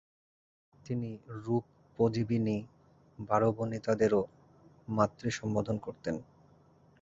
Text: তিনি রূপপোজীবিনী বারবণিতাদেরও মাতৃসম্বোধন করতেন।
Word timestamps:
তিনি 0.85 1.09
রূপপোজীবিনী 1.43 2.57
বারবণিতাদেরও 3.19 4.21
মাতৃসম্বোধন 4.87 5.77
করতেন। 5.77 6.15